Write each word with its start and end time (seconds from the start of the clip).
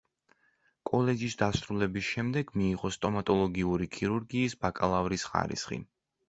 კოლეჯის 0.89 1.35
დასრულების 1.41 2.07
შემდეგ 2.13 2.49
მიიღო 2.61 2.91
სტომატოლოგიური 2.95 3.89
ქირურგიის 3.99 4.57
ბაკალავრის 4.65 5.29
ხარისხი. 5.35 5.81